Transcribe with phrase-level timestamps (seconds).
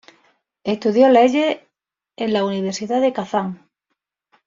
[0.63, 1.59] Estudió leyes
[2.17, 3.69] en la Universidad de Kazan.